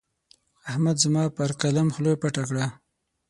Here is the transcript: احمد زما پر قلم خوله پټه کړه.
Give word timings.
احمد 0.69 0.97
زما 1.03 1.23
پر 1.37 1.49
قلم 1.61 1.87
خوله 1.93 2.13
پټه 2.21 2.43
کړه. 2.49 2.65